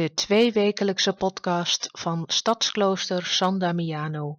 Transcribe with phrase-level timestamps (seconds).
[0.00, 4.38] de tweewekelijkse podcast van Stadsklooster San Damiano.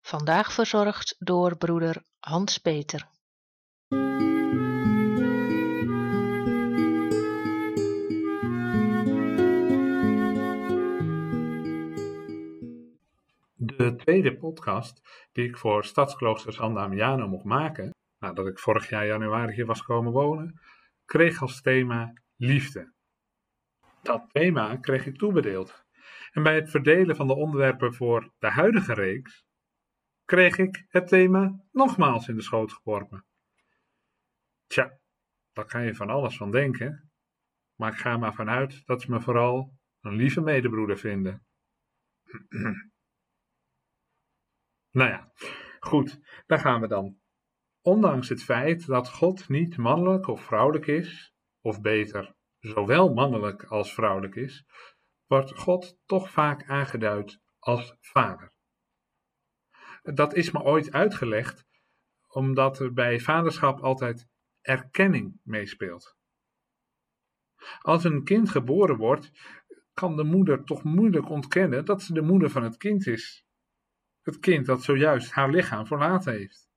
[0.00, 3.08] Vandaag verzorgd door broeder Hans Peter.
[13.56, 19.06] De tweede podcast die ik voor Stadsklooster San Damiano mocht maken, nadat ik vorig jaar
[19.06, 20.60] januari hier was komen wonen,
[21.04, 22.94] kreeg als thema liefde.
[24.06, 25.84] Dat thema kreeg ik toebedeeld.
[26.30, 29.44] En bij het verdelen van de onderwerpen voor de huidige reeks
[30.24, 33.26] kreeg ik het thema nogmaals in de schoot geworpen.
[34.66, 34.98] Tja,
[35.52, 37.10] daar kan je van alles van denken,
[37.74, 41.46] maar ik ga maar vanuit dat ze me vooral een lieve medebroeder vinden.
[44.98, 45.32] nou ja,
[45.80, 47.20] goed, daar gaan we dan.
[47.80, 52.35] Ondanks het feit dat God niet mannelijk of vrouwelijk is, of beter,
[52.66, 54.66] zowel mannelijk als vrouwelijk is,
[55.26, 58.52] wordt God toch vaak aangeduid als vader.
[60.02, 61.64] Dat is me ooit uitgelegd
[62.28, 64.28] omdat er bij vaderschap altijd
[64.60, 66.16] erkenning meespeelt.
[67.78, 69.30] Als een kind geboren wordt,
[69.92, 73.44] kan de moeder toch moeilijk ontkennen dat ze de moeder van het kind is.
[74.20, 76.68] Het kind dat zojuist haar lichaam verlaten heeft.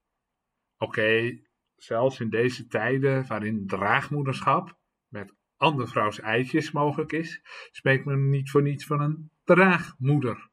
[0.77, 1.39] Oké,
[1.75, 4.78] zelfs in deze tijden waarin draagmoederschap
[5.59, 10.49] andervrouws eitjes mogelijk is, spreekt men niet voor niets van een draagmoeder.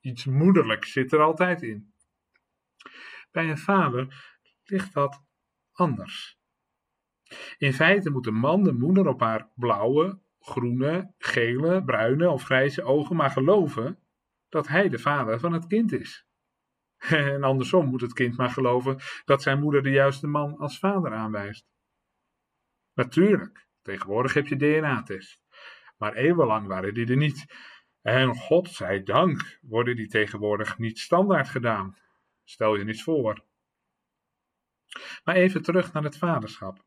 [0.00, 1.94] Iets moederlijks zit er altijd in.
[3.30, 5.22] Bij een vader ligt dat
[5.72, 6.40] anders.
[7.58, 12.82] In feite moet de man de moeder op haar blauwe, groene, gele, bruine of grijze
[12.82, 13.98] ogen maar geloven
[14.48, 16.26] dat hij de vader van het kind is.
[17.10, 21.12] En andersom moet het kind maar geloven dat zijn moeder de juiste man als vader
[21.12, 21.66] aanwijst.
[22.94, 25.42] Natuurlijk, tegenwoordig heb je DNA-test.
[25.96, 27.46] Maar eeuwenlang waren die er niet.
[28.02, 31.96] En God zij dank worden die tegenwoordig niet standaard gedaan.
[32.44, 33.44] Stel je niets voor.
[35.24, 36.84] Maar even terug naar het vaderschap.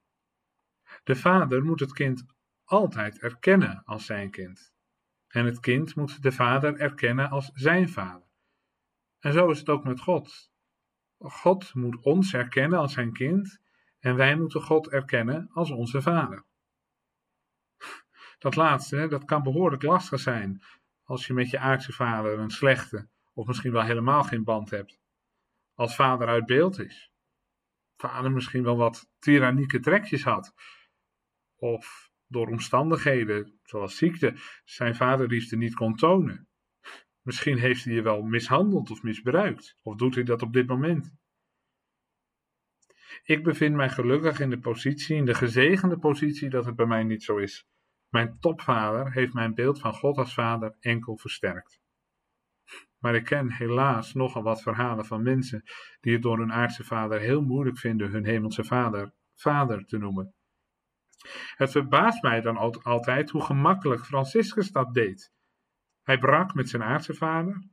[1.04, 2.26] De vader moet het kind
[2.64, 4.74] altijd erkennen als zijn kind.
[5.28, 8.28] En het kind moet de vader erkennen als zijn vader.
[9.20, 10.52] En zo is het ook met God.
[11.18, 13.60] God moet ons erkennen als zijn kind
[14.00, 16.46] en wij moeten God erkennen als onze vader.
[18.46, 20.62] Dat laatste, dat kan behoorlijk lastig zijn
[21.04, 25.00] als je met je aardse vader een slechte of misschien wel helemaal geen band hebt.
[25.74, 27.12] Als vader uit beeld is.
[27.98, 30.54] Vader misschien wel wat tyrannieke trekjes had.
[31.56, 34.34] Of door omstandigheden, zoals ziekte,
[34.66, 36.48] zijn vaderliefde niet kon tonen.
[37.22, 39.78] Misschien heeft hij je wel mishandeld of misbruikt.
[39.82, 41.14] Of doet hij dat op dit moment?
[43.24, 47.04] Ik bevind mij gelukkig in de positie, in de gezegende positie, dat het bij mij
[47.04, 47.68] niet zo is.
[48.10, 51.80] Mijn topvader heeft mijn beeld van God als vader enkel versterkt.
[53.00, 55.64] Maar ik ken helaas nogal wat verhalen van mensen
[56.00, 60.34] die het door hun aardse vader heel moeilijk vinden hun hemelse vader vader te noemen.
[61.56, 65.34] Het verbaast mij dan altijd hoe gemakkelijk Franciscus dat deed.
[66.04, 67.68] Hij brak met zijn aardse vader,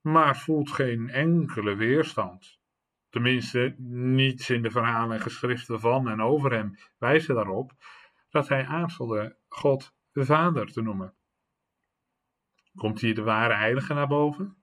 [0.00, 2.58] maar voelt geen enkele weerstand.
[3.08, 7.72] Tenminste, niets in de verhalen en geschriften van en over hem wijzen daarop
[8.28, 11.14] dat hij aarzelde God de Vader te noemen.
[12.74, 14.62] Komt hier de ware heilige naar boven?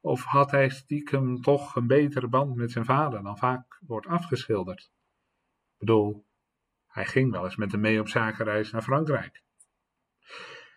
[0.00, 4.80] Of had hij stiekem toch een betere band met zijn vader dan vaak wordt afgeschilderd?
[5.72, 6.26] Ik bedoel,
[6.86, 9.42] hij ging wel eens met hem mee op zakenreis naar Frankrijk.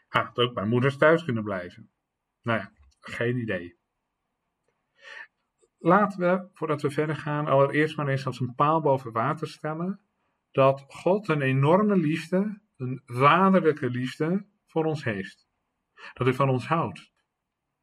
[0.07, 1.91] Had ook bij moeders thuis kunnen blijven.
[2.41, 3.79] Nou ja, geen idee.
[5.77, 10.01] Laten we, voordat we verder gaan, allereerst maar eens als een paal boven water stellen
[10.51, 15.47] dat God een enorme liefde, een vaderlijke liefde voor ons heeft.
[16.13, 17.11] Dat hij van ons houdt.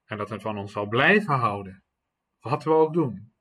[0.05, 1.83] En dat hij van ons zal blijven houden.
[2.41, 3.33] Wat we ook doen.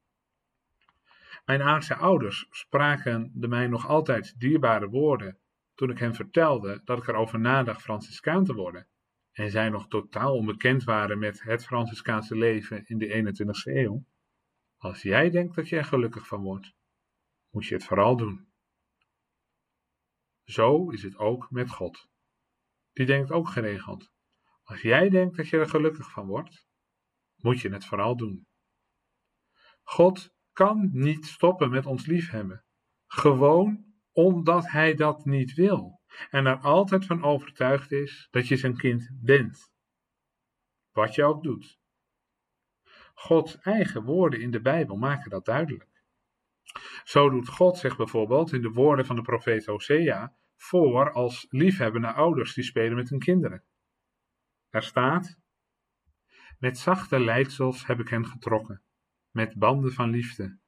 [1.46, 5.38] Mijn aardse ouders spraken de mij nog altijd dierbare woorden
[5.76, 8.88] toen ik hem vertelde dat ik erover nadacht Franciscaan te worden,
[9.32, 14.06] en zij nog totaal onbekend waren met het Franciscaanse leven in de 21ste eeuw,
[14.78, 16.74] als jij denkt dat je er gelukkig van wordt,
[17.50, 18.48] moet je het vooral doen.
[20.48, 22.08] Zo is het ook met God.
[22.94, 24.10] Die denkt ook geregeld.
[24.64, 26.68] Als jij denkt dat je er gelukkig van wordt,
[27.36, 28.48] moet je het vooral doen.
[29.84, 32.66] God kan niet stoppen met ons liefhebben.
[33.08, 36.02] Gewoon omdat Hij dat niet wil.
[36.30, 39.72] En er altijd van overtuigd is dat je zijn kind bent.
[40.92, 41.80] Wat je ook doet.
[43.14, 45.97] Gods eigen woorden in de Bijbel maken dat duidelijk.
[47.08, 52.14] Zo doet God zich bijvoorbeeld in de woorden van de profeet Hosea voor als liefhebbende
[52.14, 53.64] ouders die spelen met hun kinderen.
[54.70, 55.40] Er staat:
[56.60, 58.84] Met zachte leidsels heb ik hen getrokken,
[59.32, 60.60] met banden van liefde.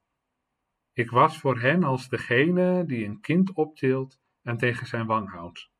[0.94, 5.72] Ik was voor hen als degene die een kind optilt en tegen zijn wang houdt.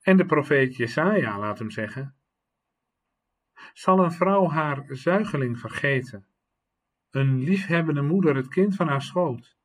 [0.00, 2.16] En de profeet Jesaja laat hem zeggen:
[3.72, 6.26] Zal een vrouw haar zuigeling vergeten,
[7.10, 9.56] een liefhebbende moeder het kind van haar schoot?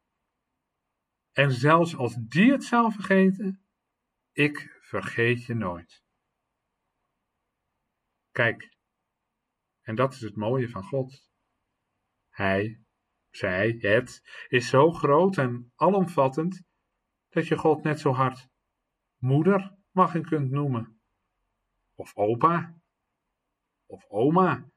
[1.31, 3.65] En zelfs als die het zou vergeten,
[4.31, 6.03] ik vergeet je nooit.
[8.31, 8.77] Kijk,
[9.81, 11.29] en dat is het mooie van God.
[12.29, 12.83] Hij,
[13.29, 16.63] zij, het is zo groot en alomvattend
[17.29, 18.49] dat je God net zo hard
[19.17, 21.01] moeder mag en kunt noemen.
[21.95, 22.81] Of opa.
[23.85, 24.70] Of oma.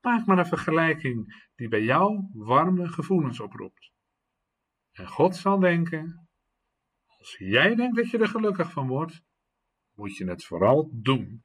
[0.00, 3.92] Maak maar een vergelijking die bij jou warme gevoelens oproept.
[4.92, 6.28] En God zal denken,
[7.18, 9.22] als jij denkt dat je er gelukkig van wordt,
[9.94, 11.44] moet je het vooral doen.